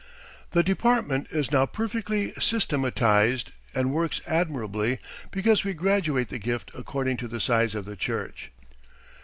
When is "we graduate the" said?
5.63-6.39